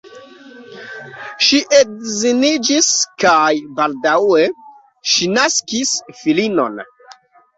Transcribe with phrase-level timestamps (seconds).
[1.47, 2.87] Ŝi edziniĝis
[3.23, 4.47] kaj baldaŭe
[5.11, 5.91] ŝi naskis
[6.23, 6.83] filinon.